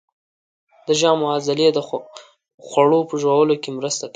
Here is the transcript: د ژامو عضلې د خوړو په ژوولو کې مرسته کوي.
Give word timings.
د 0.87 0.89
ژامو 0.99 1.25
عضلې 1.35 1.67
د 1.73 1.79
خوړو 2.67 2.99
په 3.09 3.15
ژوولو 3.21 3.55
کې 3.63 3.69
مرسته 3.77 4.03
کوي. 4.05 4.09